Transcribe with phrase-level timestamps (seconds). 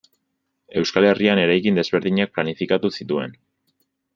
[0.81, 3.37] Euskal Herrian eraikin desberdinak planifikatu zituen.